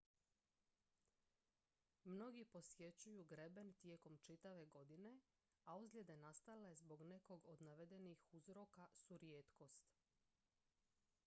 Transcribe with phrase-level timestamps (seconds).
[2.05, 5.19] mnogi posjećuju greben tijekom čitave godine
[5.65, 9.91] a ozljede nastale zbog nekog od navedenih uzroka su rijetkost